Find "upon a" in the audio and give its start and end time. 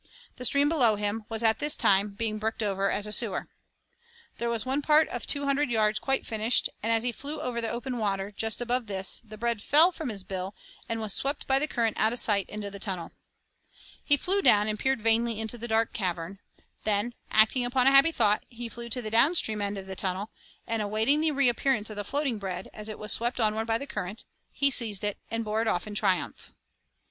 17.63-17.91